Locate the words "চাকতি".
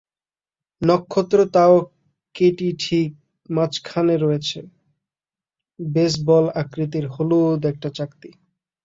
7.97-8.29